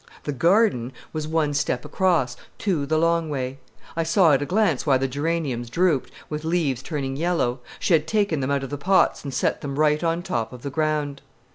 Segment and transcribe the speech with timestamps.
[0.23, 3.59] The "garden" was one step across, two the long way.
[3.95, 7.59] I saw at a glance why the geraniums drooped, with leaves turning yellow.
[7.77, 10.63] She had taken them out of the pots and set them right on top of
[10.63, 11.21] the ground.